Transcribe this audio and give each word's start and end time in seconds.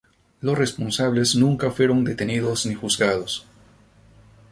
Los 0.41 0.57
responsables 0.57 1.35
nunca 1.35 1.69
fueron 1.69 2.03
detenidos 2.03 2.65
ni 2.65 2.73
juzgados. 2.73 3.45